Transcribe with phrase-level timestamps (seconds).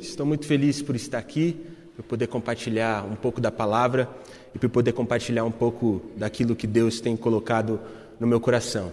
[0.00, 1.56] Estou muito feliz por estar aqui,
[1.94, 4.08] por poder compartilhar um pouco da palavra
[4.52, 7.78] e por poder compartilhar um pouco daquilo que Deus tem colocado
[8.18, 8.92] no meu coração.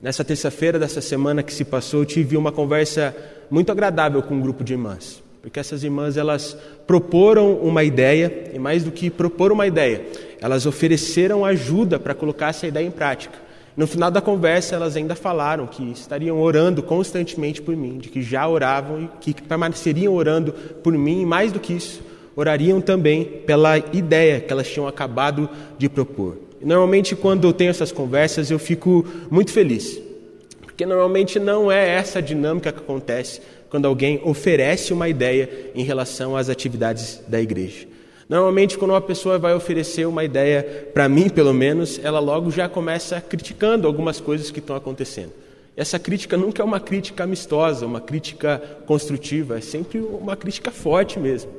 [0.00, 3.14] Nessa terça-feira dessa semana que se passou, eu tive uma conversa
[3.50, 6.56] muito agradável com um grupo de irmãs, porque essas irmãs elas
[6.86, 10.06] proporam uma ideia e mais do que propor uma ideia,
[10.40, 13.38] elas ofereceram ajuda para colocar essa ideia em prática.
[13.78, 18.20] No final da conversa, elas ainda falaram que estariam orando constantemente por mim, de que
[18.20, 22.02] já oravam e que permaneceriam orando por mim, e mais do que isso,
[22.34, 26.38] orariam também pela ideia que elas tinham acabado de propor.
[26.60, 30.02] E normalmente, quando eu tenho essas conversas, eu fico muito feliz,
[30.60, 33.40] porque normalmente não é essa dinâmica que acontece
[33.70, 37.86] quando alguém oferece uma ideia em relação às atividades da igreja.
[38.28, 42.68] Normalmente, quando uma pessoa vai oferecer uma ideia, para mim pelo menos, ela logo já
[42.68, 45.32] começa criticando algumas coisas que estão acontecendo.
[45.74, 51.18] Essa crítica nunca é uma crítica amistosa, uma crítica construtiva, é sempre uma crítica forte
[51.18, 51.50] mesmo.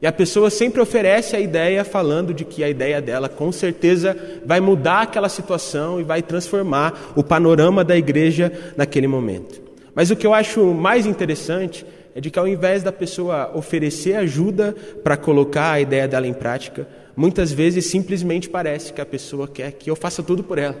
[0.00, 4.16] E a pessoa sempre oferece a ideia falando de que a ideia dela com certeza
[4.46, 9.60] vai mudar aquela situação e vai transformar o panorama da igreja naquele momento.
[9.94, 14.14] Mas o que eu acho mais interessante é de que ao invés da pessoa oferecer
[14.14, 19.48] ajuda para colocar a ideia dela em prática, muitas vezes simplesmente parece que a pessoa
[19.48, 20.76] quer que eu faça tudo por ela.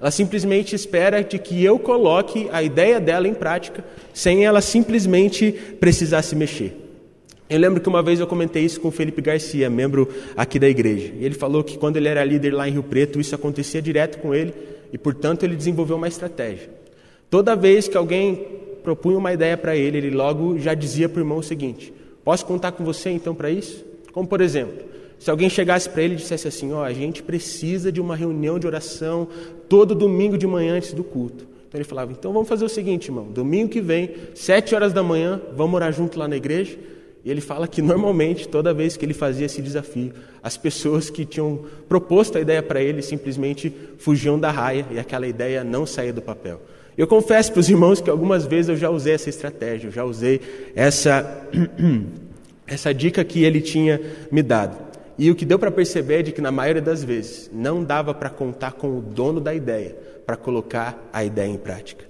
[0.00, 5.52] Ela simplesmente espera de que eu coloque a ideia dela em prática, sem ela simplesmente
[5.80, 6.84] precisar se mexer.
[7.50, 10.68] Eu lembro que uma vez eu comentei isso com o Felipe Garcia, membro aqui da
[10.68, 11.12] igreja.
[11.18, 14.18] E ele falou que quando ele era líder lá em Rio Preto, isso acontecia direto
[14.18, 14.54] com ele
[14.92, 16.70] e, portanto, ele desenvolveu uma estratégia.
[17.30, 21.20] Toda vez que alguém propunha uma ideia para ele, ele logo já dizia para o
[21.20, 21.92] irmão o seguinte:
[22.24, 23.84] Posso contar com você então para isso?
[24.12, 24.82] Como por exemplo,
[25.18, 28.16] se alguém chegasse para ele e dissesse assim: Ó, oh, a gente precisa de uma
[28.16, 29.28] reunião de oração
[29.68, 31.46] todo domingo de manhã antes do culto.
[31.68, 35.02] Então ele falava: Então vamos fazer o seguinte, irmão: domingo que vem, sete horas da
[35.02, 36.78] manhã, vamos orar junto lá na igreja.
[37.22, 41.26] E ele fala que normalmente, toda vez que ele fazia esse desafio, as pessoas que
[41.26, 46.12] tinham proposto a ideia para ele simplesmente fugiam da raia e aquela ideia não saía
[46.12, 46.58] do papel.
[46.98, 50.04] Eu confesso para os irmãos que algumas vezes eu já usei essa estratégia, eu já
[50.04, 50.40] usei
[50.74, 51.46] essa,
[52.66, 54.00] essa dica que ele tinha
[54.32, 54.76] me dado.
[55.16, 58.12] E o que deu para perceber é de que, na maioria das vezes, não dava
[58.12, 62.04] para contar com o dono da ideia para colocar a ideia em prática.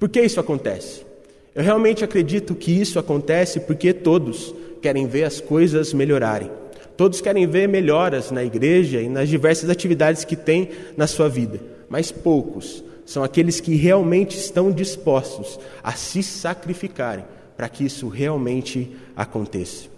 [0.00, 1.06] Por que isso acontece?
[1.54, 4.52] Eu realmente acredito que isso acontece porque todos
[4.82, 6.50] querem ver as coisas melhorarem.
[6.96, 11.60] Todos querem ver melhoras na igreja e nas diversas atividades que tem na sua vida,
[11.88, 17.24] mas poucos são aqueles que realmente estão dispostos a se sacrificarem
[17.56, 19.88] para que isso realmente aconteça.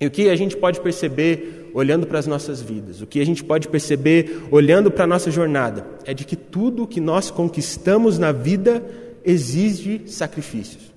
[0.00, 3.26] E o que a gente pode perceber olhando para as nossas vidas, o que a
[3.26, 7.30] gente pode perceber olhando para a nossa jornada, é de que tudo o que nós
[7.30, 8.82] conquistamos na vida
[9.24, 10.90] exige sacrifícios.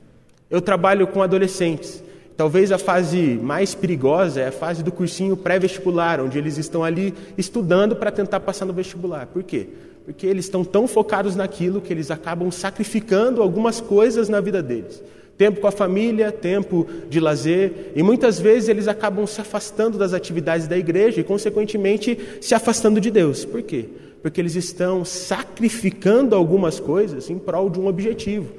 [0.49, 2.01] Eu trabalho com adolescentes.
[2.37, 7.13] Talvez a fase mais perigosa é a fase do cursinho pré-vestibular, onde eles estão ali
[7.37, 9.27] estudando para tentar passar no vestibular.
[9.27, 9.67] Por quê?
[10.05, 15.01] Porque eles estão tão focados naquilo que eles acabam sacrificando algumas coisas na vida deles.
[15.37, 20.13] Tempo com a família, tempo de lazer, e muitas vezes eles acabam se afastando das
[20.13, 23.43] atividades da igreja e, consequentemente, se afastando de Deus.
[23.43, 23.85] Por quê?
[24.21, 28.53] Porque eles estão sacrificando algumas coisas em prol de um objetivo,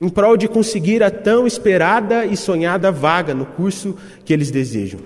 [0.00, 5.00] em prol de conseguir a tão esperada e sonhada vaga no curso que eles desejam.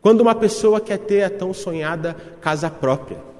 [0.00, 3.33] Quando uma pessoa quer ter a tão sonhada casa própria,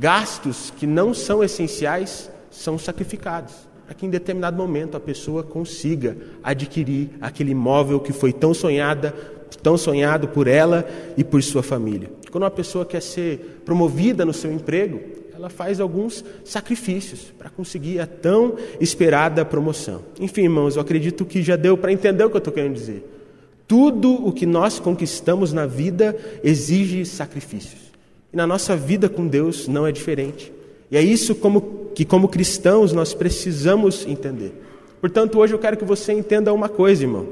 [0.00, 3.52] Gastos que não são essenciais são sacrificados
[3.84, 9.14] para que em determinado momento a pessoa consiga adquirir aquele imóvel que foi tão sonhada,
[9.62, 10.88] tão sonhado por ela
[11.18, 12.10] e por sua família.
[12.30, 15.00] Quando uma pessoa quer ser promovida no seu emprego,
[15.34, 20.02] ela faz alguns sacrifícios para conseguir a tão esperada promoção.
[20.18, 23.04] Enfim, irmãos, eu acredito que já deu para entender o que eu estou querendo dizer.
[23.68, 27.89] Tudo o que nós conquistamos na vida exige sacrifícios.
[28.32, 30.52] E na nossa vida com Deus não é diferente.
[30.90, 34.52] E é isso como, que, como cristãos, nós precisamos entender.
[35.00, 37.26] Portanto, hoje eu quero que você entenda uma coisa, irmão.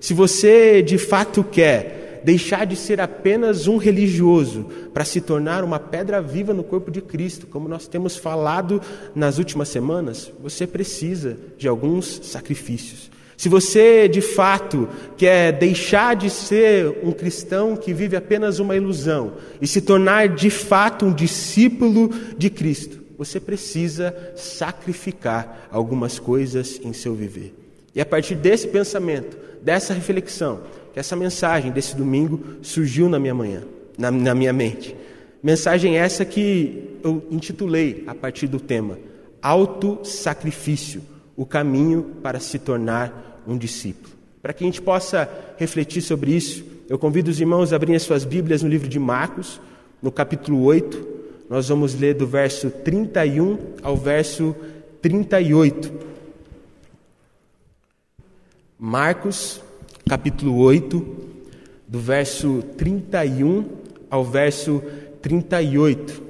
[0.00, 5.78] Se você de fato quer deixar de ser apenas um religioso para se tornar uma
[5.78, 8.80] pedra viva no corpo de Cristo, como nós temos falado
[9.14, 13.10] nas últimas semanas, você precisa de alguns sacrifícios.
[13.42, 19.32] Se você de fato quer deixar de ser um cristão que vive apenas uma ilusão
[19.60, 26.92] e se tornar de fato um discípulo de Cristo, você precisa sacrificar algumas coisas em
[26.92, 27.52] seu viver.
[27.92, 30.60] E a partir desse pensamento, dessa reflexão,
[30.92, 33.64] que essa mensagem desse domingo surgiu na minha manhã,
[33.98, 34.94] na, na minha mente.
[35.42, 39.00] Mensagem essa que eu intitulei a partir do tema
[39.42, 41.02] Auto-sacrifício,
[41.36, 44.14] o caminho para se tornar um discípulo.
[44.40, 48.02] Para que a gente possa refletir sobre isso, eu convido os irmãos a abrirem as
[48.02, 49.60] suas Bíblias no livro de Marcos,
[50.02, 51.06] no capítulo 8.
[51.48, 54.54] Nós vamos ler do verso 31 ao verso
[55.00, 55.92] 38.
[58.78, 59.60] Marcos,
[60.08, 61.06] capítulo 8,
[61.86, 63.64] do verso 31
[64.10, 64.82] ao verso
[65.20, 66.22] 38.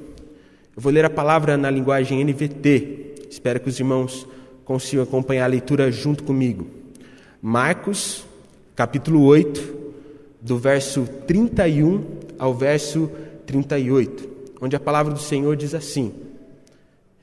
[0.77, 3.29] Eu vou ler a palavra na linguagem NVT.
[3.31, 4.27] Espero que os irmãos
[4.65, 6.82] consigam acompanhar a leitura junto comigo.
[7.45, 8.25] Marcos,
[8.77, 9.75] capítulo 8,
[10.41, 12.05] do verso 31
[12.39, 13.11] ao verso
[13.45, 14.29] 38,
[14.61, 16.13] onde a palavra do Senhor diz assim: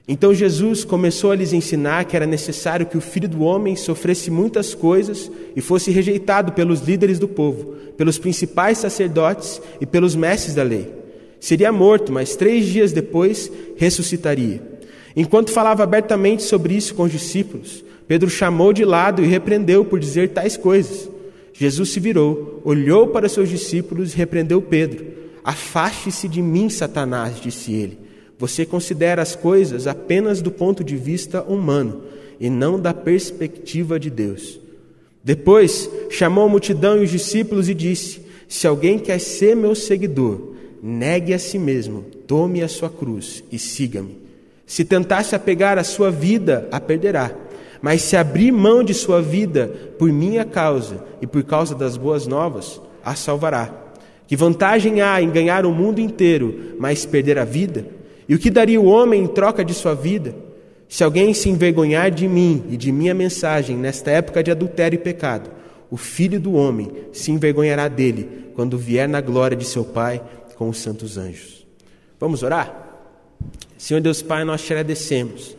[0.05, 4.29] Então Jesus começou a lhes ensinar que era necessário que o filho do homem sofresse
[4.29, 10.53] muitas coisas e fosse rejeitado pelos líderes do povo, pelos principais sacerdotes e pelos mestres
[10.53, 10.93] da lei.
[11.39, 14.61] Seria morto, mas três dias depois ressuscitaria.
[15.15, 19.99] Enquanto falava abertamente sobre isso com os discípulos, Pedro chamou de lado e repreendeu por
[19.99, 21.07] dizer tais coisas.
[21.53, 25.05] Jesus se virou, olhou para seus discípulos e repreendeu Pedro.
[25.43, 27.99] Afaste-se de mim, Satanás, disse ele.
[28.39, 32.01] Você considera as coisas apenas do ponto de vista humano
[32.39, 34.59] e não da perspectiva de Deus.
[35.23, 40.55] Depois chamou a multidão e os discípulos e disse: Se alguém quer ser meu seguidor,
[40.81, 44.17] negue a si mesmo, tome a sua cruz e siga-me.
[44.65, 47.48] Se tentasse apegar a sua vida, a perderá.
[47.81, 49.67] Mas se abrir mão de sua vida
[49.97, 53.73] por minha causa e por causa das boas novas, a salvará.
[54.27, 57.85] Que vantagem há em ganhar o mundo inteiro, mas perder a vida?
[58.27, 60.35] E o que daria o homem em troca de sua vida?
[60.87, 64.99] Se alguém se envergonhar de mim e de minha mensagem nesta época de adultério e
[64.99, 65.49] pecado,
[65.89, 70.21] o filho do homem se envergonhará dele quando vier na glória de seu Pai
[70.55, 71.65] com os santos anjos.
[72.19, 72.87] Vamos orar?
[73.77, 75.55] Senhor Deus Pai, nós te agradecemos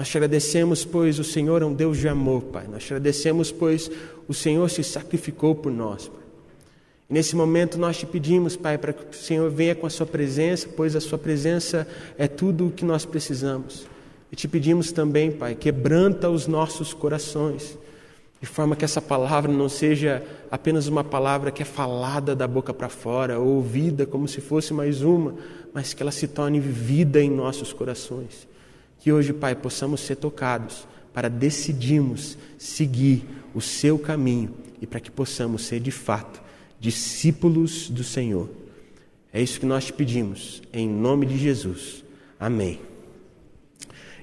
[0.00, 2.66] nós te agradecemos, pois o Senhor é um Deus de amor, Pai.
[2.66, 3.90] Nós te agradecemos, pois
[4.26, 6.22] o Senhor se sacrificou por nós, Pai.
[7.10, 10.06] E nesse momento nós te pedimos, Pai, para que o Senhor venha com a Sua
[10.06, 11.86] presença, pois a Sua presença
[12.16, 13.86] é tudo o que nós precisamos.
[14.32, 17.76] E te pedimos também, Pai, quebranta os nossos corações,
[18.40, 22.72] de forma que essa palavra não seja apenas uma palavra que é falada da boca
[22.72, 25.34] para fora, ou ouvida como se fosse mais uma,
[25.74, 28.48] mas que ela se torne vida em nossos corações.
[29.00, 33.24] Que hoje, Pai, possamos ser tocados para decidirmos seguir
[33.54, 34.50] o seu caminho
[34.80, 36.40] e para que possamos ser de fato
[36.78, 38.48] discípulos do Senhor.
[39.32, 42.04] É isso que nós te pedimos, em nome de Jesus.
[42.38, 42.80] Amém.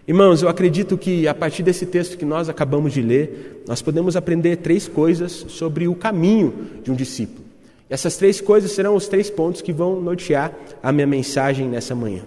[0.07, 4.15] Irmãos, eu acredito que a partir desse texto que nós acabamos de ler, nós podemos
[4.15, 7.45] aprender três coisas sobre o caminho de um discípulo.
[7.89, 11.93] E essas três coisas serão os três pontos que vão nortear a minha mensagem nessa
[11.93, 12.23] manhã.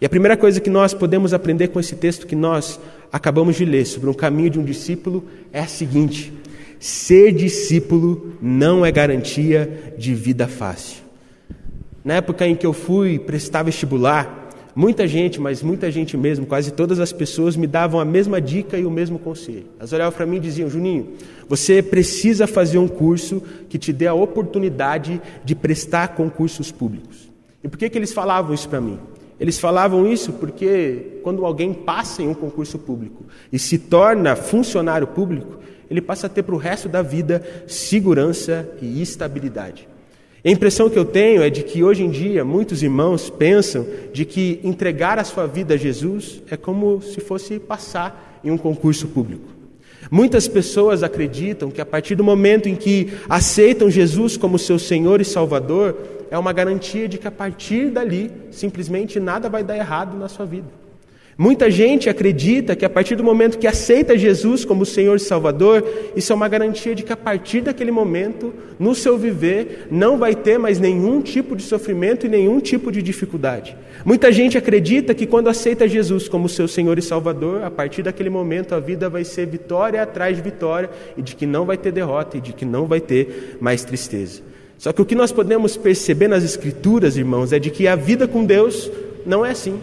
[0.00, 2.78] E a primeira coisa que nós podemos aprender com esse texto que nós
[3.10, 6.32] acabamos de ler sobre um caminho de um discípulo é a seguinte:
[6.78, 11.02] ser discípulo não é garantia de vida fácil.
[12.04, 16.72] Na época em que eu fui prestar vestibular, muita gente, mas muita gente mesmo, quase
[16.72, 19.64] todas as pessoas me davam a mesma dica e o mesmo conselho.
[19.78, 21.14] Elas olhavam para mim e diziam: Juninho,
[21.48, 27.30] você precisa fazer um curso que te dê a oportunidade de prestar concursos públicos.
[27.64, 28.98] E por que, que eles falavam isso para mim?
[29.38, 35.06] Eles falavam isso porque quando alguém passa em um concurso público e se torna funcionário
[35.06, 35.58] público,
[35.90, 39.86] ele passa a ter para o resto da vida segurança e estabilidade.
[40.44, 44.24] A impressão que eu tenho é de que hoje em dia muitos irmãos pensam de
[44.24, 49.08] que entregar a sua vida a Jesus é como se fosse passar em um concurso
[49.08, 49.55] público.
[50.10, 55.20] Muitas pessoas acreditam que a partir do momento em que aceitam Jesus como seu Senhor
[55.20, 55.96] e Salvador,
[56.30, 60.46] é uma garantia de que a partir dali, simplesmente nada vai dar errado na sua
[60.46, 60.85] vida.
[61.38, 65.86] Muita gente acredita que a partir do momento que aceita Jesus como Senhor e Salvador,
[66.16, 70.34] isso é uma garantia de que a partir daquele momento, no seu viver, não vai
[70.34, 73.76] ter mais nenhum tipo de sofrimento e nenhum tipo de dificuldade.
[74.02, 78.30] Muita gente acredita que quando aceita Jesus como seu Senhor e Salvador, a partir daquele
[78.30, 80.88] momento a vida vai ser vitória atrás de vitória
[81.18, 84.40] e de que não vai ter derrota e de que não vai ter mais tristeza.
[84.78, 88.26] Só que o que nós podemos perceber nas Escrituras, irmãos, é de que a vida
[88.26, 88.90] com Deus
[89.26, 89.78] não é assim.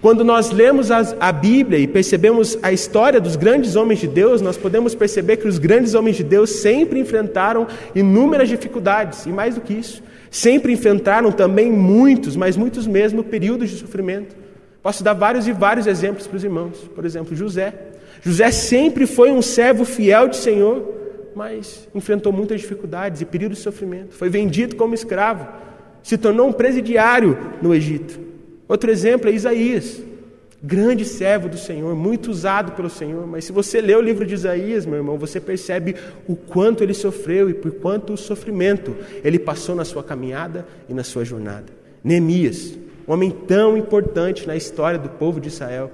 [0.00, 4.56] Quando nós lemos a Bíblia e percebemos a história dos grandes homens de Deus, nós
[4.56, 9.60] podemos perceber que os grandes homens de Deus sempre enfrentaram inúmeras dificuldades, e mais do
[9.60, 10.00] que isso,
[10.30, 14.36] sempre enfrentaram também muitos, mas muitos mesmo, períodos de sofrimento.
[14.80, 16.78] Posso dar vários e vários exemplos para os irmãos.
[16.94, 17.74] Por exemplo, José.
[18.22, 20.94] José sempre foi um servo fiel de Senhor,
[21.34, 24.14] mas enfrentou muitas dificuldades e períodos de sofrimento.
[24.14, 25.48] Foi vendido como escravo,
[26.04, 28.27] se tornou um presidiário no Egito.
[28.68, 30.00] Outro exemplo é Isaías.
[30.60, 34.34] grande servo do Senhor, muito usado pelo Senhor, mas se você lê o livro de
[34.34, 35.94] Isaías, meu irmão, você percebe
[36.26, 41.04] o quanto ele sofreu e por quanto sofrimento ele passou na sua caminhada e na
[41.04, 41.66] sua jornada.
[42.02, 45.92] Neemias, um homem tão importante na história do povo de Israel,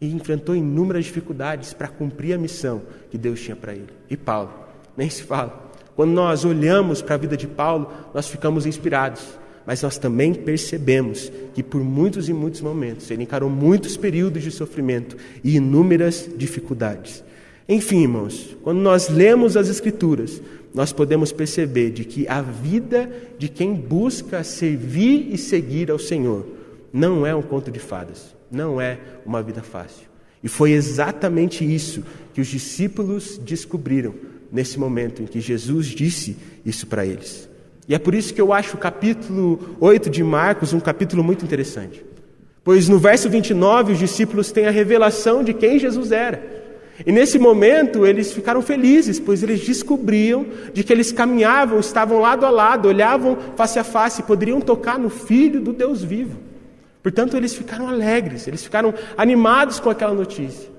[0.00, 3.88] e enfrentou inúmeras dificuldades para cumprir a missão que Deus tinha para ele.
[4.08, 4.52] E Paulo,
[4.96, 5.72] nem se fala.
[5.96, 11.32] Quando nós olhamos para a vida de Paulo, nós ficamos inspirados mas nós também percebemos
[11.54, 17.24] que por muitos e muitos momentos ele encarou muitos períodos de sofrimento e inúmeras dificuldades.
[17.68, 20.42] Enfim, irmãos, quando nós lemos as Escrituras,
[20.74, 26.46] nós podemos perceber de que a vida de quem busca servir e seguir ao Senhor
[26.92, 30.06] não é um conto de fadas, não é uma vida fácil.
[30.42, 32.04] E foi exatamente isso
[32.34, 34.14] que os discípulos descobriram
[34.52, 37.48] nesse momento em que Jesus disse isso para eles.
[37.88, 41.44] E é por isso que eu acho o capítulo 8 de Marcos um capítulo muito
[41.44, 42.04] interessante.
[42.62, 46.64] Pois no verso 29 os discípulos têm a revelação de quem Jesus era.
[47.04, 52.46] E nesse momento eles ficaram felizes, pois eles descobriam de que eles caminhavam, estavam lado
[52.46, 56.38] a lado, olhavam face a face, poderiam tocar no Filho do Deus vivo.
[57.02, 60.73] Portanto, eles ficaram alegres, eles ficaram animados com aquela notícia.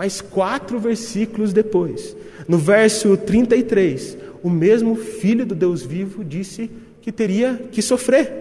[0.00, 2.16] Mas quatro versículos depois,
[2.48, 6.70] no verso 33, o mesmo Filho do Deus vivo disse
[7.02, 8.32] que teria que sofrer.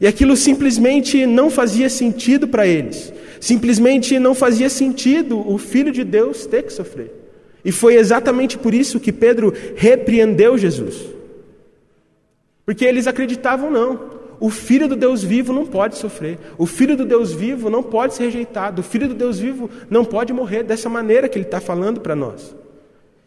[0.00, 3.12] E aquilo simplesmente não fazia sentido para eles.
[3.38, 7.12] Simplesmente não fazia sentido o Filho de Deus ter que sofrer.
[7.64, 11.06] E foi exatamente por isso que Pedro repreendeu Jesus.
[12.64, 14.10] Porque eles acreditavam, não.
[14.38, 16.38] O Filho do Deus vivo não pode sofrer.
[16.58, 18.80] O Filho do Deus vivo não pode ser rejeitado.
[18.80, 22.14] O Filho do Deus vivo não pode morrer dessa maneira que ele está falando para
[22.14, 22.54] nós.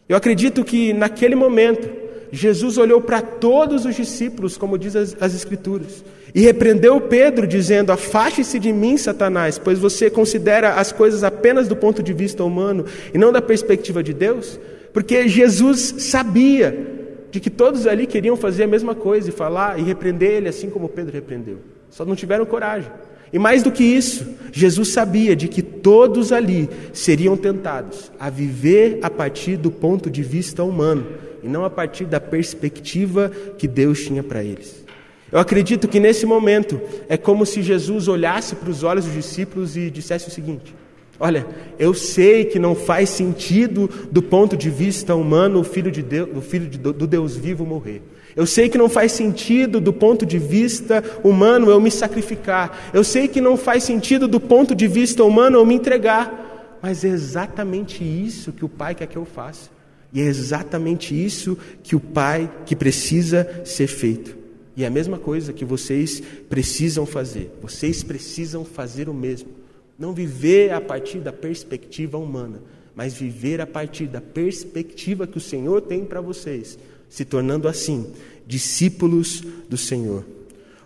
[0.08, 1.90] Eu acredito que naquele momento,
[2.32, 7.92] Jesus olhou para todos os discípulos, como diz as, as Escrituras, e repreendeu Pedro, dizendo:
[7.92, 12.86] Afaste-se de mim, Satanás, pois você considera as coisas apenas do ponto de vista humano
[13.14, 14.60] e não da perspectiva de Deus.
[14.94, 16.99] Porque Jesus sabia
[17.32, 20.70] de que todos ali queriam fazer a mesma coisa e falar e repreender ele, assim
[20.70, 21.60] como Pedro repreendeu.
[21.90, 22.92] Só não tiveram coragem.
[23.32, 29.00] E mais do que isso, Jesus sabia de que todos ali seriam tentados a viver
[29.04, 31.06] a partir do ponto de vista humano
[31.44, 34.84] e não a partir da perspectiva que Deus tinha para eles.
[35.32, 39.78] Eu acredito que nesse momento é como se Jesus olhasse para os olhos dos discípulos
[39.78, 40.74] e dissesse o seguinte:
[41.20, 41.46] Olha,
[41.78, 46.30] eu sei que não faz sentido do ponto de vista humano o filho, de Deus,
[46.34, 48.02] o filho de, do Deus vivo morrer.
[48.36, 52.90] Eu sei que não faz sentido do ponto de vista humano eu me sacrificar.
[52.94, 56.78] Eu sei que não faz sentido do ponto de vista humano eu me entregar.
[56.82, 59.70] Mas é exatamente isso que o Pai quer que eu faça.
[60.14, 64.38] E é exatamente isso que o Pai que precisa ser feito.
[64.78, 67.52] E é a mesma coisa que vocês precisam fazer.
[67.62, 69.59] Vocês precisam fazer o mesmo.
[70.00, 72.62] Não viver a partir da perspectiva humana,
[72.96, 76.80] mas viver a partir da perspectiva que o Senhor tem para vocês,
[77.10, 78.08] se tornando assim
[78.48, 80.26] discípulos do Senhor.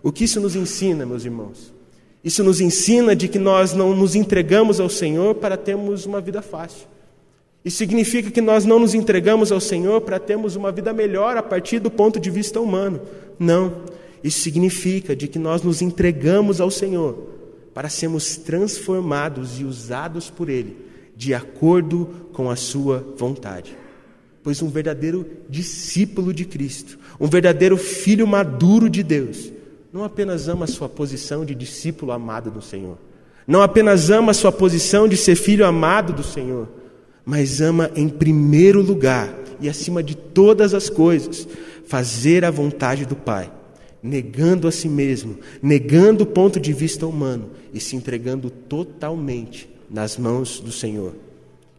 [0.02, 1.72] O que isso nos ensina, meus irmãos?
[2.24, 6.42] Isso nos ensina de que nós não nos entregamos ao Senhor para termos uma vida
[6.42, 6.88] fácil.
[7.64, 11.44] Isso significa que nós não nos entregamos ao Senhor para termos uma vida melhor a
[11.44, 13.00] partir do ponto de vista humano.
[13.38, 13.84] Não.
[14.24, 17.33] Isso significa de que nós nos entregamos ao Senhor
[17.74, 23.76] para sermos transformados e usados por Ele de acordo com a Sua vontade.
[24.42, 29.52] Pois um verdadeiro discípulo de Cristo, um verdadeiro filho maduro de Deus,
[29.92, 32.98] não apenas ama a sua posição de discípulo amado do Senhor,
[33.48, 36.68] não apenas ama a sua posição de ser filho amado do Senhor,
[37.26, 41.48] mas ama em primeiro lugar e acima de todas as coisas
[41.86, 43.50] fazer a vontade do Pai,
[44.04, 50.18] negando a si mesmo, negando o ponto de vista humano e se entregando totalmente nas
[50.18, 51.16] mãos do Senhor.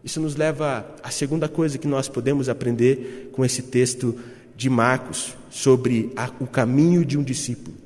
[0.02, 4.18] Isso nos leva à segunda coisa que nós podemos aprender com esse texto
[4.56, 7.76] de Marcos sobre a, o caminho de um discípulo.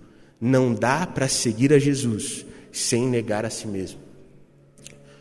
[0.41, 3.99] Não dá para seguir a Jesus sem negar a si mesmo.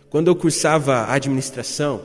[0.09, 2.01] Quando eu cursava administração,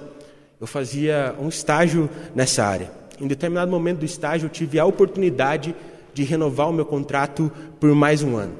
[0.60, 2.90] eu fazia um estágio nessa área.
[3.20, 5.74] Em determinado momento do estágio, eu tive a oportunidade
[6.14, 7.50] de renovar o meu contrato
[7.80, 8.54] por mais um ano.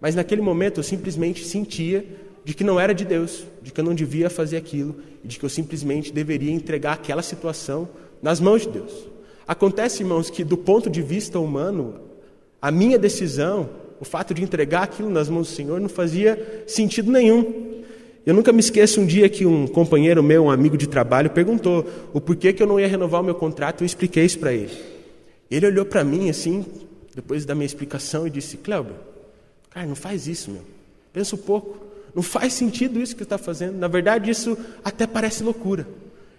[0.00, 2.04] Mas naquele momento eu simplesmente sentia
[2.44, 5.38] de que não era de Deus, de que eu não devia fazer aquilo, e de
[5.38, 7.88] que eu simplesmente deveria entregar aquela situação
[8.22, 9.08] nas mãos de Deus.
[9.46, 11.96] Acontece, irmãos, que do ponto de vista humano,
[12.62, 13.68] a minha decisão,
[14.00, 17.82] o fato de entregar aquilo nas mãos do Senhor, não fazia sentido nenhum.
[18.24, 21.86] Eu nunca me esqueço um dia que um companheiro meu, um amigo de trabalho, perguntou
[22.12, 23.82] o porquê que eu não ia renovar o meu contrato.
[23.82, 24.99] Eu expliquei isso para ele.
[25.50, 26.64] Ele olhou para mim assim,
[27.14, 28.94] depois da minha explicação, e disse: Cléber,
[29.70, 30.62] cara, não faz isso, meu.
[31.12, 31.90] Pensa um pouco.
[32.14, 33.76] Não faz sentido isso que está fazendo.
[33.78, 35.86] Na verdade, isso até parece loucura.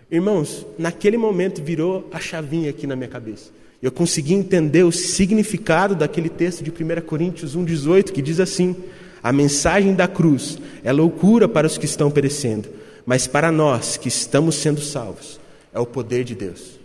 [0.09, 3.51] Irmãos, naquele momento virou a chavinha aqui na minha cabeça.
[3.81, 8.75] Eu consegui entender o significado daquele texto de 1 Coríntios 1,18 que diz assim:
[9.23, 12.69] A mensagem da cruz é loucura para os que estão perecendo,
[13.05, 15.39] mas para nós que estamos sendo salvos,
[15.73, 16.80] é o poder de Deus.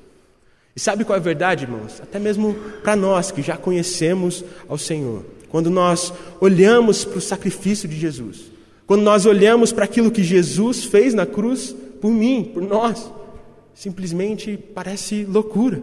[0.76, 2.02] E sabe qual é a verdade, irmãos?
[2.02, 7.88] Até mesmo para nós que já conhecemos ao Senhor, quando nós olhamos para o sacrifício
[7.88, 8.52] de Jesus,
[8.86, 13.10] quando nós olhamos para aquilo que Jesus fez na cruz por mim, por nós,
[13.74, 15.82] simplesmente parece loucura.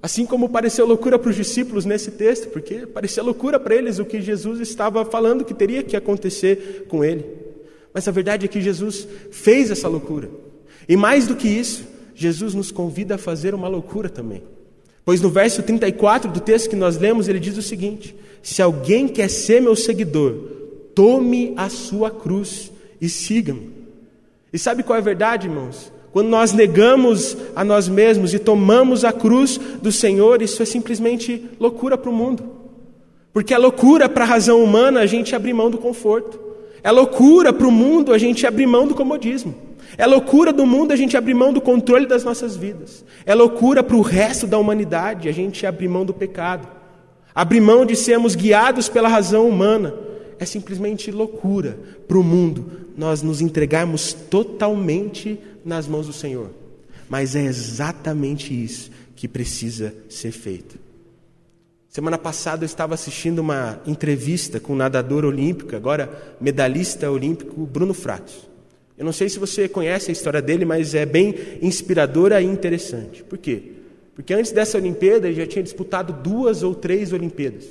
[0.00, 4.04] Assim como pareceu loucura para os discípulos nesse texto, porque parecia loucura para eles o
[4.04, 7.24] que Jesus estava falando que teria que acontecer com ele.
[7.92, 10.30] Mas a verdade é que Jesus fez essa loucura.
[10.88, 11.84] E mais do que isso,
[12.22, 14.42] Jesus nos convida a fazer uma loucura também.
[15.04, 19.08] Pois no verso 34 do texto que nós lemos, ele diz o seguinte: Se alguém
[19.08, 20.60] quer ser meu seguidor,
[20.94, 23.70] Tome a sua cruz e siga-me.
[24.52, 25.92] E sabe qual é a verdade, irmãos?
[26.12, 31.48] Quando nós negamos a nós mesmos e tomamos a cruz do Senhor, isso é simplesmente
[31.60, 32.44] loucura para o mundo.
[33.32, 36.38] Porque é loucura para a razão humana a gente abrir mão do conforto.
[36.82, 39.54] É loucura para o mundo a gente abrir mão do comodismo.
[39.96, 43.04] É loucura do mundo a gente abrir mão do controle das nossas vidas.
[43.26, 46.68] É loucura para o resto da humanidade a gente abrir mão do pecado.
[47.34, 49.94] Abrir mão de sermos guiados pela razão humana
[50.38, 51.78] é simplesmente loucura
[52.08, 56.50] para o mundo nós nos entregarmos totalmente nas mãos do Senhor.
[57.08, 60.78] Mas é exatamente isso que precisa ser feito.
[61.88, 67.92] Semana passada eu estava assistindo uma entrevista com o nadador olímpico, agora medalhista olímpico, Bruno
[67.92, 68.49] Fratos.
[69.00, 73.24] Eu não sei se você conhece a história dele, mas é bem inspiradora e interessante.
[73.24, 73.62] Por quê?
[74.14, 77.64] Porque antes dessa Olimpíada ele já tinha disputado duas ou três Olimpíadas.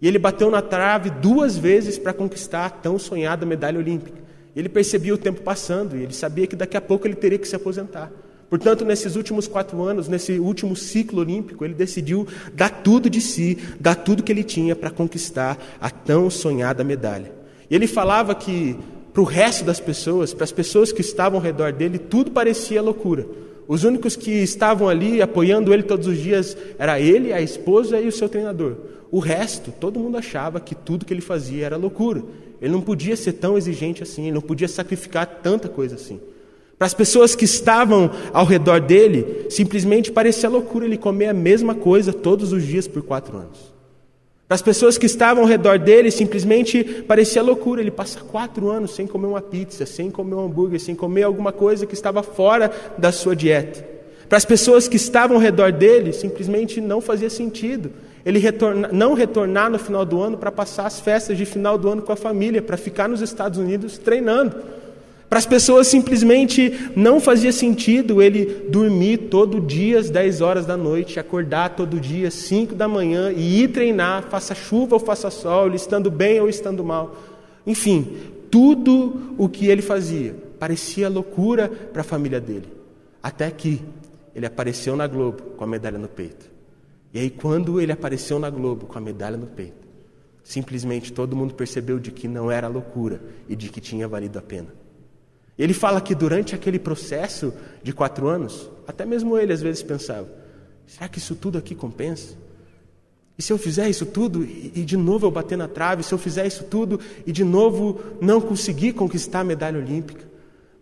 [0.00, 4.16] E ele bateu na trave duas vezes para conquistar a tão sonhada medalha olímpica.
[4.54, 7.48] Ele percebia o tempo passando e ele sabia que daqui a pouco ele teria que
[7.48, 8.08] se aposentar.
[8.48, 13.58] Portanto, nesses últimos quatro anos, nesse último ciclo olímpico, ele decidiu dar tudo de si,
[13.80, 17.32] dar tudo que ele tinha para conquistar a tão sonhada medalha.
[17.68, 18.76] E ele falava que
[19.12, 22.80] para o resto das pessoas, para as pessoas que estavam ao redor dele, tudo parecia
[22.80, 23.26] loucura.
[23.66, 28.08] Os únicos que estavam ali apoiando ele todos os dias era ele, a esposa e
[28.08, 28.76] o seu treinador.
[29.10, 32.22] O resto, todo mundo achava que tudo que ele fazia era loucura.
[32.60, 36.20] Ele não podia ser tão exigente assim, ele não podia sacrificar tanta coisa assim.
[36.78, 41.74] Para as pessoas que estavam ao redor dele, simplesmente parecia loucura ele comer a mesma
[41.74, 43.69] coisa todos os dias por quatro anos.
[44.50, 48.90] Para as pessoas que estavam ao redor dele, simplesmente parecia loucura ele passar quatro anos
[48.90, 52.68] sem comer uma pizza, sem comer um hambúrguer, sem comer alguma coisa que estava fora
[52.98, 53.86] da sua dieta.
[54.28, 57.92] Para as pessoas que estavam ao redor dele, simplesmente não fazia sentido
[58.24, 61.88] ele retorna, não retornar no final do ano para passar as festas de final do
[61.88, 64.56] ano com a família, para ficar nos Estados Unidos treinando.
[65.30, 70.76] Para as pessoas simplesmente não fazia sentido ele dormir todo dia às 10 horas da
[70.76, 75.30] noite, acordar todo dia às 5 da manhã e ir treinar, faça chuva ou faça
[75.30, 77.16] sol, ele estando bem ou estando mal.
[77.64, 78.16] Enfim,
[78.50, 82.66] tudo o que ele fazia parecia loucura para a família dele.
[83.22, 83.80] Até que
[84.34, 86.50] ele apareceu na Globo com a medalha no peito.
[87.14, 89.86] E aí, quando ele apareceu na Globo com a medalha no peito,
[90.42, 94.42] simplesmente todo mundo percebeu de que não era loucura e de que tinha valido a
[94.42, 94.79] pena.
[95.62, 100.26] Ele fala que durante aquele processo de quatro anos, até mesmo ele às vezes pensava:
[100.86, 102.34] será que isso tudo aqui compensa?
[103.36, 106.18] E se eu fizer isso tudo e de novo eu bater na trave, se eu
[106.18, 110.24] fizer isso tudo e de novo não conseguir conquistar a medalha olímpica?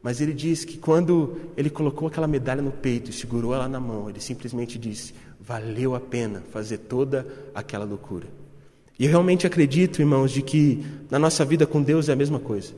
[0.00, 3.80] Mas ele diz que quando ele colocou aquela medalha no peito e segurou ela na
[3.80, 8.28] mão, ele simplesmente disse: valeu a pena fazer toda aquela loucura.
[8.96, 12.38] E eu realmente acredito, irmãos, de que na nossa vida com Deus é a mesma
[12.38, 12.72] coisa.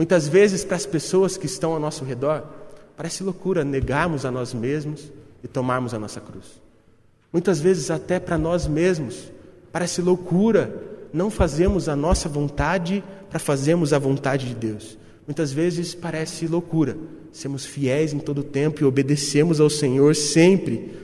[0.00, 2.42] Muitas vezes, para as pessoas que estão ao nosso redor,
[2.96, 5.12] parece loucura negarmos a nós mesmos
[5.44, 6.58] e tomarmos a nossa cruz.
[7.30, 9.30] Muitas vezes, até para nós mesmos,
[9.70, 10.74] parece loucura
[11.12, 14.96] não fazermos a nossa vontade para fazermos a vontade de Deus.
[15.26, 16.96] Muitas vezes parece loucura
[17.30, 20.98] sermos fiéis em todo o tempo e obedecemos ao Senhor sempre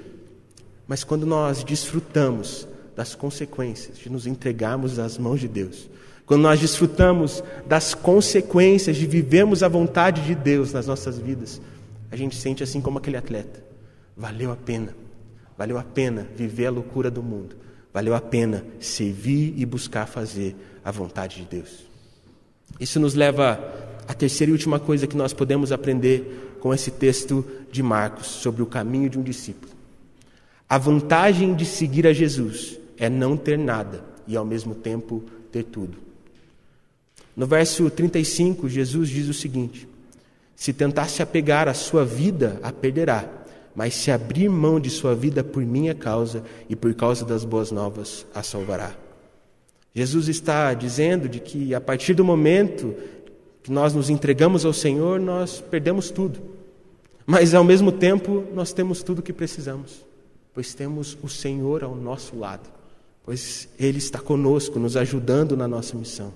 [0.88, 5.88] mas quando nós desfrutamos das consequências de nos entregarmos às mãos de Deus,
[6.26, 11.60] quando nós desfrutamos das consequências de vivermos a vontade de Deus nas nossas vidas,
[12.10, 13.62] a gente sente assim como aquele atleta:
[14.16, 14.94] valeu a pena,
[15.56, 17.54] valeu a pena viver a loucura do mundo,
[17.94, 21.86] valeu a pena servir e buscar fazer a vontade de Deus.
[22.80, 23.60] Isso nos leva
[24.08, 28.62] à terceira e última coisa que nós podemos aprender com esse texto de Marcos sobre
[28.62, 29.72] o caminho de um discípulo.
[30.68, 35.62] A vantagem de seguir a Jesus é não ter nada e ao mesmo tempo ter
[35.62, 36.05] tudo.
[37.36, 39.86] No verso 35, Jesus diz o seguinte:
[40.54, 43.28] Se tentar se apegar à sua vida, a perderá,
[43.74, 47.70] mas se abrir mão de sua vida por minha causa e por causa das boas
[47.70, 48.96] novas, a salvará.
[49.94, 52.94] Jesus está dizendo de que a partir do momento
[53.62, 56.40] que nós nos entregamos ao Senhor, nós perdemos tudo.
[57.26, 60.06] Mas ao mesmo tempo, nós temos tudo o que precisamos,
[60.54, 62.70] pois temos o Senhor ao nosso lado,
[63.24, 66.32] pois Ele está conosco, nos ajudando na nossa missão.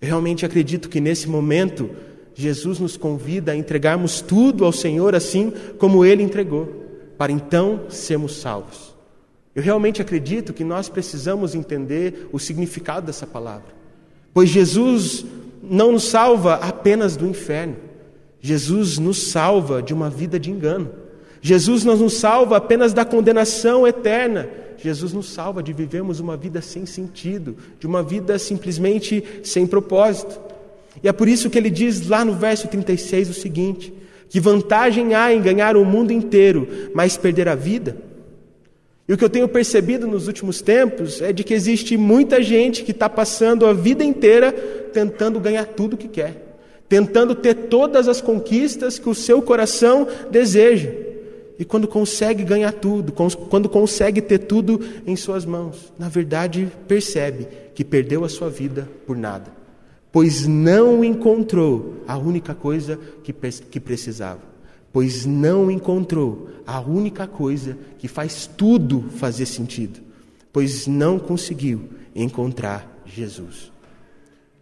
[0.00, 1.90] Eu realmente acredito que nesse momento,
[2.34, 6.84] Jesus nos convida a entregarmos tudo ao Senhor assim como Ele entregou,
[7.16, 8.94] para então sermos salvos.
[9.54, 13.68] Eu realmente acredito que nós precisamos entender o significado dessa palavra,
[14.32, 15.24] pois Jesus
[15.62, 17.76] não nos salva apenas do inferno.
[18.40, 20.90] Jesus nos salva de uma vida de engano.
[21.40, 24.48] Jesus não nos salva apenas da condenação eterna.
[24.78, 30.40] Jesus nos salva de vivermos uma vida sem sentido, de uma vida simplesmente sem propósito.
[31.02, 33.92] E é por isso que ele diz lá no verso 36 o seguinte:
[34.28, 37.96] que vantagem há em ganhar o mundo inteiro, mas perder a vida?
[39.06, 42.82] E o que eu tenho percebido nos últimos tempos é de que existe muita gente
[42.82, 46.44] que está passando a vida inteira tentando ganhar tudo o que quer
[46.88, 50.90] tentando ter todas as conquistas que o seu coração deseja.
[51.58, 57.46] E quando consegue ganhar tudo, quando consegue ter tudo em suas mãos, na verdade percebe
[57.74, 59.52] que perdeu a sua vida por nada,
[60.10, 64.40] pois não encontrou a única coisa que, precisava,
[64.92, 70.00] pois não encontrou a única coisa que faz tudo fazer sentido,
[70.52, 73.72] pois não conseguiu encontrar Jesus.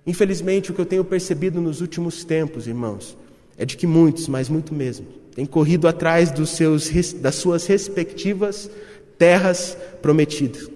[0.07, 3.17] Infelizmente, o que eu tenho percebido nos últimos tempos, irmãos,
[3.63, 8.69] é de que muitos, mas muito mesmo, têm corrido atrás dos seus, das suas respectivas
[9.17, 10.69] terras prometidas,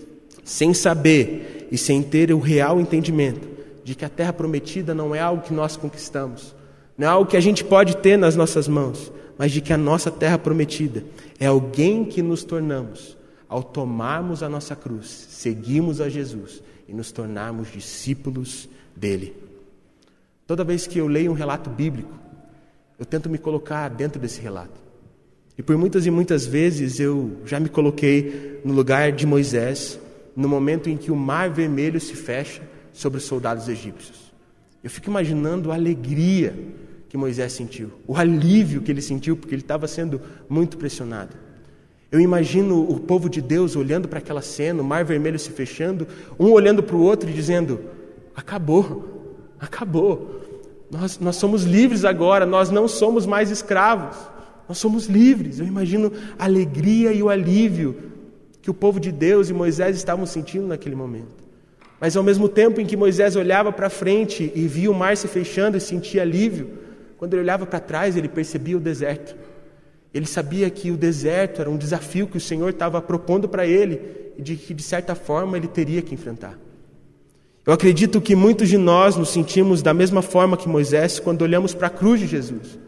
[0.44, 3.48] sem saber e sem ter o real entendimento
[3.82, 6.54] de que a terra prometida não é algo que nós conquistamos,
[6.96, 9.76] não é algo que a gente pode ter nas nossas mãos, mas de que a
[9.76, 11.02] nossa terra prometida
[11.40, 13.16] é alguém que nos tornamos
[13.48, 19.34] ao tomarmos a nossa cruz, seguirmos a Jesus e nos tornarmos discípulos dele.
[20.46, 22.25] Toda vez que eu leio um relato bíblico,
[22.98, 24.80] eu tento me colocar dentro desse relato.
[25.58, 29.98] E por muitas e muitas vezes eu já me coloquei no lugar de Moisés,
[30.34, 34.32] no momento em que o mar vermelho se fecha sobre os soldados egípcios.
[34.84, 36.54] Eu fico imaginando a alegria
[37.08, 41.36] que Moisés sentiu, o alívio que ele sentiu, porque ele estava sendo muito pressionado.
[42.10, 46.06] Eu imagino o povo de Deus olhando para aquela cena, o mar vermelho se fechando,
[46.38, 47.80] um olhando para o outro e dizendo:
[48.34, 50.45] Acabou, acabou.
[50.90, 54.16] Nós, nós somos livres agora, nós não somos mais escravos,
[54.68, 55.58] nós somos livres.
[55.58, 57.96] Eu imagino a alegria e o alívio
[58.62, 61.46] que o povo de Deus e Moisés estavam sentindo naquele momento.
[62.00, 65.28] Mas ao mesmo tempo em que Moisés olhava para frente e via o mar se
[65.28, 66.70] fechando e sentia alívio,
[67.16, 69.34] quando ele olhava para trás, ele percebia o deserto.
[70.12, 74.00] Ele sabia que o deserto era um desafio que o Senhor estava propondo para ele
[74.36, 76.58] e de que, de certa forma, ele teria que enfrentar.
[77.66, 81.74] Eu acredito que muitos de nós nos sentimos da mesma forma que Moisés quando olhamos
[81.74, 82.78] para a cruz de Jesus.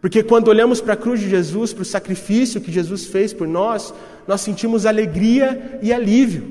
[0.00, 3.46] Porque quando olhamos para a cruz de Jesus, para o sacrifício que Jesus fez por
[3.46, 3.92] nós,
[4.26, 6.50] nós sentimos alegria e alívio.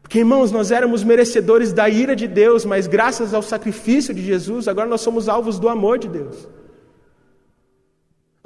[0.00, 4.68] Porque, irmãos, nós éramos merecedores da ira de Deus, mas graças ao sacrifício de Jesus,
[4.68, 6.48] agora nós somos alvos do amor de Deus.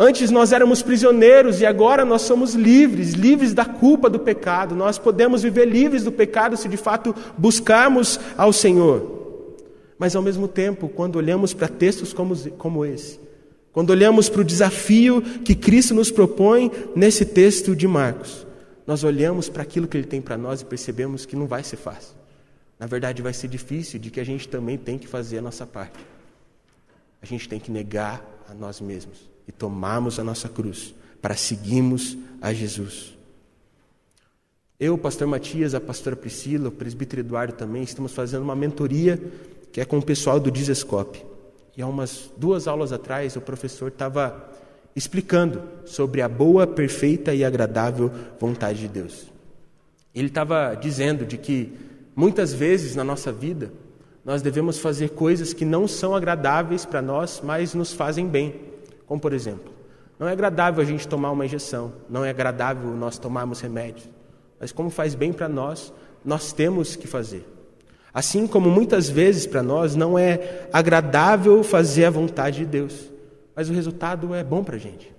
[0.03, 4.75] Antes nós éramos prisioneiros e agora nós somos livres, livres da culpa do pecado.
[4.75, 9.59] Nós podemos viver livres do pecado se de fato buscarmos ao Senhor.
[9.99, 13.21] Mas ao mesmo tempo, quando olhamos para textos como, como esse,
[13.75, 18.47] quando olhamos para o desafio que Cristo nos propõe nesse texto de Marcos,
[18.87, 21.77] nós olhamos para aquilo que Ele tem para nós e percebemos que não vai ser
[21.77, 22.15] fácil.
[22.79, 25.67] Na verdade, vai ser difícil, de que a gente também tem que fazer a nossa
[25.67, 25.99] parte.
[27.21, 32.17] A gente tem que negar a nós mesmos e tomarmos a nossa cruz para seguirmos
[32.41, 33.15] a Jesus.
[34.79, 39.21] Eu, o pastor Matias, a pastora Priscila, o presbítero Eduardo também, estamos fazendo uma mentoria
[39.73, 41.25] que é com o pessoal do Dizescope.
[41.77, 44.51] E há umas duas aulas atrás, o professor estava
[44.97, 49.27] explicando sobre a boa, perfeita e agradável vontade de Deus.
[50.15, 51.73] Ele estava dizendo de que
[52.17, 53.71] muitas vezes na nossa vida
[54.25, 58.55] nós devemos fazer coisas que não são agradáveis para nós, mas nos fazem bem.
[59.11, 59.73] Como por exemplo,
[60.21, 64.09] não é agradável a gente tomar uma injeção, não é agradável nós tomarmos remédios,
[64.61, 65.93] mas como faz bem para nós,
[66.25, 67.45] nós temos que fazer.
[68.15, 73.11] Assim como muitas vezes para nós não é agradável fazer a vontade de Deus,
[73.53, 75.13] mas o resultado é bom para a gente.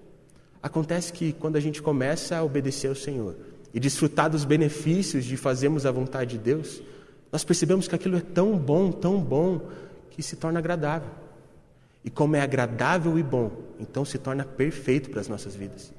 [0.64, 3.36] Acontece que quando a gente começa a obedecer ao Senhor
[3.74, 6.82] e desfrutar dos benefícios de fazermos a vontade de Deus,
[7.30, 9.68] nós percebemos que aquilo é tão bom, tão bom,
[10.12, 11.21] que se torna agradável.
[12.04, 15.94] E como é agradável e bom, então se torna perfeito para as nossas vidas.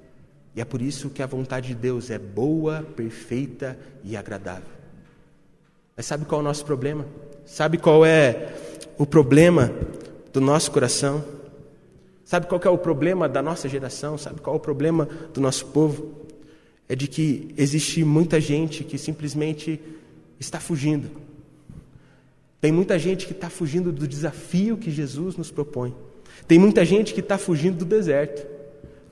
[0.55, 4.69] E é por isso que a vontade de Deus é boa, perfeita e agradável.
[5.97, 7.07] Mas sabe qual é o nosso problema?
[7.45, 8.53] Sabe qual é
[8.99, 9.73] o problema
[10.33, 11.25] do nosso coração?
[12.25, 14.17] Sabe qual é o problema da nossa geração?
[14.17, 16.13] Sabe qual é o problema do nosso povo?
[16.89, 19.81] É de que existe muita gente que simplesmente
[20.39, 21.11] está fugindo.
[22.63, 25.93] Tem muita gente que está fugindo do desafio que Jesus nos propõe.
[26.47, 28.47] Tem muita gente que está fugindo do deserto.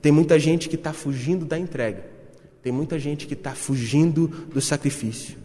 [0.01, 2.01] Tem muita gente que está fugindo da entrega.
[2.63, 5.37] Tem muita gente que está fugindo do sacrifício.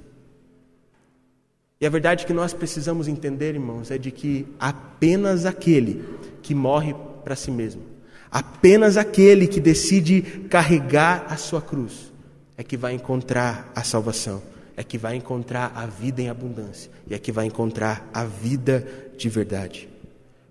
[1.81, 6.05] E a verdade que nós precisamos entender, irmãos, é de que apenas aquele
[6.43, 7.83] que morre para si mesmo,
[8.31, 12.13] apenas aquele que decide carregar a sua cruz,
[12.57, 14.41] é que vai encontrar a salvação,
[14.77, 18.87] é que vai encontrar a vida em abundância e é que vai encontrar a vida
[19.17, 19.89] de verdade.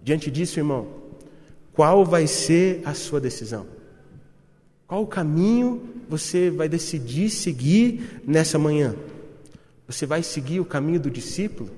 [0.04, 0.88] Diante disso, irmão,
[1.72, 3.68] qual vai ser a sua decisão?
[4.88, 8.96] Qual o caminho você vai decidir seguir nessa manhã?
[9.88, 11.70] Você vai seguir o caminho do discípulo?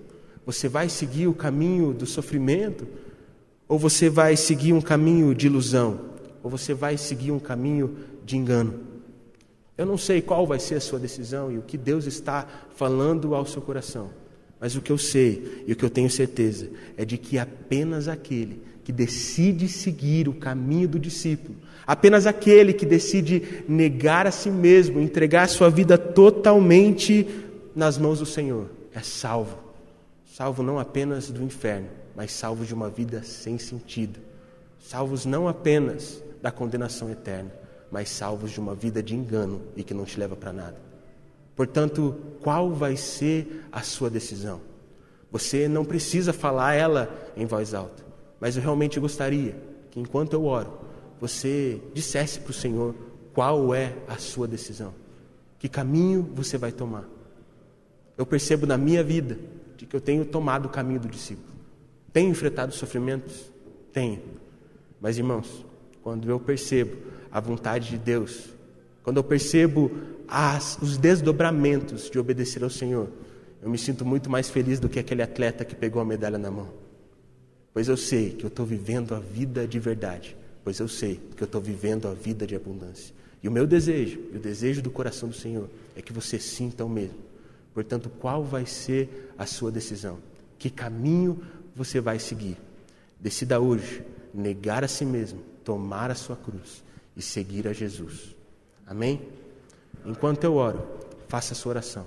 [0.45, 2.87] Você vai seguir o caminho do sofrimento?
[3.67, 5.99] Ou você vai seguir um caminho de ilusão?
[6.41, 8.96] Ou você vai seguir um caminho de engano?
[9.77, 13.35] Eu não sei qual vai ser a sua decisão e o que Deus está falando
[13.35, 14.09] ao seu coração.
[14.59, 18.07] Mas o que eu sei e o que eu tenho certeza é de que apenas
[18.07, 24.49] aquele que decide seguir o caminho do discípulo, apenas aquele que decide negar a si
[24.49, 27.27] mesmo, entregar a sua vida totalmente
[27.75, 29.57] nas mãos do Senhor, é salvo.
[30.25, 34.19] Salvo não apenas do inferno, mas salvo de uma vida sem sentido.
[34.79, 37.51] Salvos não apenas da condenação eterna,
[37.91, 40.77] mas salvos de uma vida de engano e que não te leva para nada.
[41.55, 44.61] Portanto, qual vai ser a sua decisão?
[45.31, 48.05] Você não precisa falar ela em voz alta,
[48.39, 49.55] mas eu realmente gostaria
[49.89, 50.71] que enquanto eu oro,
[51.19, 52.93] você dissesse para o Senhor
[53.33, 54.93] qual é a sua decisão,
[55.59, 57.05] que caminho você vai tomar.
[58.17, 59.37] Eu percebo na minha vida
[59.75, 61.55] de que eu tenho tomado o caminho do discípulo.
[62.11, 63.51] Tenho enfrentado sofrimentos?
[63.93, 64.21] Tenho.
[64.99, 65.65] Mas, irmãos,
[66.01, 66.97] quando eu percebo
[67.31, 68.49] a vontade de Deus,
[69.03, 69.91] quando eu percebo
[70.27, 73.09] as, os desdobramentos de obedecer ao Senhor,
[73.61, 76.51] eu me sinto muito mais feliz do que aquele atleta que pegou a medalha na
[76.51, 76.67] mão.
[77.73, 81.43] Pois eu sei que eu estou vivendo a vida de verdade, pois eu sei que
[81.43, 83.15] eu estou vivendo a vida de abundância.
[83.41, 86.83] E o meu desejo, e o desejo do coração do Senhor, é que você sinta
[86.83, 87.19] o mesmo.
[87.73, 90.17] Portanto, qual vai ser a sua decisão?
[90.57, 91.41] Que caminho
[91.75, 92.57] você vai seguir?
[93.19, 96.83] Decida hoje negar a si mesmo, tomar a sua cruz
[97.17, 98.35] e seguir a Jesus.
[98.85, 99.19] Amém?
[100.05, 100.85] Enquanto eu oro,
[101.27, 102.05] faça a sua oração.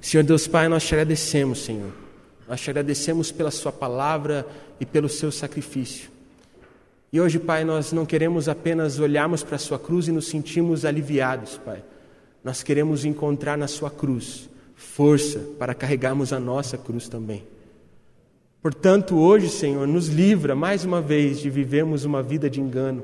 [0.00, 1.90] Senhor Deus Pai, nós te agradecemos, Senhor.
[2.46, 4.46] Nós te agradecemos pela Sua palavra
[4.78, 6.10] e pelo seu sacrifício.
[7.12, 10.84] E hoje, Pai, nós não queremos apenas olharmos para a Sua cruz e nos sentirmos
[10.84, 11.82] aliviados, Pai.
[12.44, 17.42] Nós queremos encontrar na Sua cruz força para carregarmos a nossa cruz também.
[18.62, 23.02] Portanto, hoje, Senhor, nos livra mais uma vez de vivermos uma vida de engano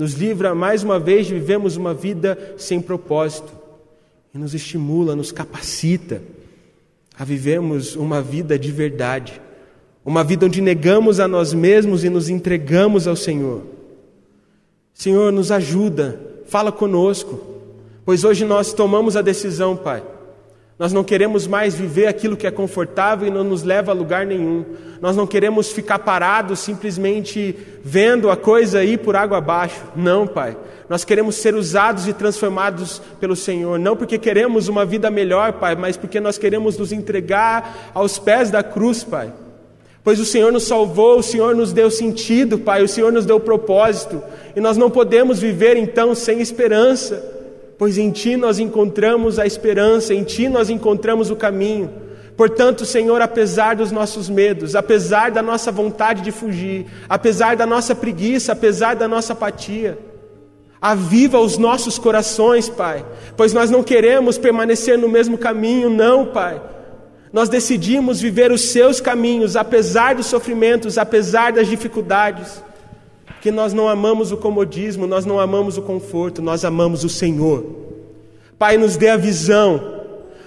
[0.00, 3.52] nos livra mais uma vez de vivermos uma vida sem propósito
[4.34, 6.22] e nos estimula, nos capacita
[7.18, 9.38] a vivermos uma vida de verdade,
[10.02, 13.62] uma vida onde negamos a nós mesmos e nos entregamos ao Senhor.
[14.94, 17.38] Senhor, nos ajuda, fala conosco,
[18.02, 20.02] pois hoje nós tomamos a decisão, Pai
[20.80, 24.24] nós não queremos mais viver aquilo que é confortável e não nos leva a lugar
[24.24, 24.64] nenhum.
[24.98, 29.78] Nós não queremos ficar parados simplesmente vendo a coisa ir por água abaixo.
[29.94, 30.56] Não, Pai.
[30.88, 33.78] Nós queremos ser usados e transformados pelo Senhor.
[33.78, 38.50] Não porque queremos uma vida melhor, Pai, mas porque nós queremos nos entregar aos pés
[38.50, 39.30] da cruz, Pai.
[40.02, 43.38] Pois o Senhor nos salvou, o Senhor nos deu sentido, Pai, o Senhor nos deu
[43.38, 44.22] propósito.
[44.56, 47.38] E nós não podemos viver então sem esperança
[47.80, 51.90] pois em Ti nós encontramos a esperança, em Ti nós encontramos o caminho.
[52.36, 57.94] Portanto, Senhor, apesar dos nossos medos, apesar da nossa vontade de fugir, apesar da nossa
[57.94, 59.98] preguiça, apesar da nossa apatia,
[60.78, 63.02] aviva os nossos corações, Pai,
[63.34, 66.60] pois nós não queremos permanecer no mesmo caminho, não, Pai.
[67.32, 72.62] Nós decidimos viver os Seus caminhos, apesar dos sofrimentos, apesar das dificuldades
[73.40, 77.64] que nós não amamos o comodismo, nós não amamos o conforto, nós amamos o Senhor.
[78.58, 80.02] Pai, nos dê a visão,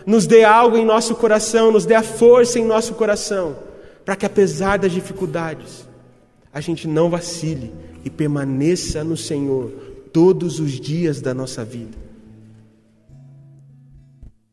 [0.05, 3.55] nos dê algo em nosso coração, nos dê a força em nosso coração,
[4.05, 5.87] para que apesar das dificuldades,
[6.53, 7.73] a gente não vacile
[8.05, 9.71] e permaneça no Senhor
[10.11, 11.97] todos os dias da nossa vida.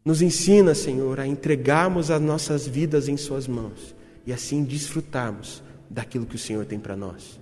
[0.05, 3.94] Nos ensina, Senhor, a entregarmos as nossas vidas em Suas mãos
[4.26, 7.39] e assim desfrutarmos daquilo que o Senhor tem para nós.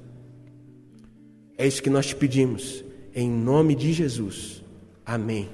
[1.59, 4.63] É isso que nós te pedimos, em nome de Jesus.
[5.05, 5.51] Amém.